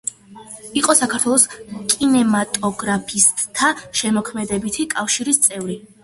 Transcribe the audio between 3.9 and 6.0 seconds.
შემოქმედებითი კავშირის წევრი.